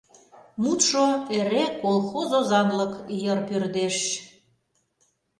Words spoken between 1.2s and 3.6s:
эре колхоз озанлык йыр